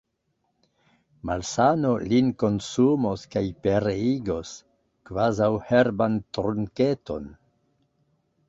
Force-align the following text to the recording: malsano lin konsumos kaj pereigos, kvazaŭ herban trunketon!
malsano 1.29 1.91
lin 2.13 2.31
konsumos 2.43 3.27
kaj 3.35 3.45
pereigos, 3.67 4.55
kvazaŭ 5.11 5.51
herban 5.69 6.19
trunketon! 6.39 7.33